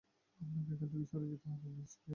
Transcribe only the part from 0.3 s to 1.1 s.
আপনাকে এখান থেকে